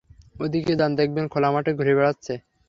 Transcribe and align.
ওদিকে 0.39 0.73
যান, 0.79 0.91
দেখবেন 0.99 1.25
খোলা 1.27 1.49
মাঠে 1.53 1.71
ঘুরে 1.77 1.93
বেড়াচ্ছে। 1.97 2.33